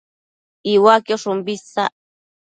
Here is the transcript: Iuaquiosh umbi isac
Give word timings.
Iuaquiosh 0.73 1.27
umbi 1.31 1.53
isac 1.57 1.93